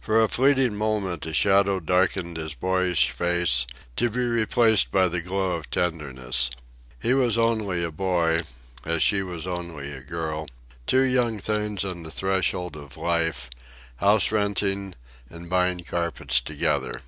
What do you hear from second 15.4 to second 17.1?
buying carpets together.